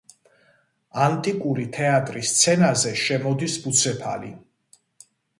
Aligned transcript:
ანტიკური 1.07 1.65
თეატრის 1.75 2.31
სცენაზე 2.35 2.93
შემოდის 3.01 3.57
ბუცეფალი. 3.67 4.33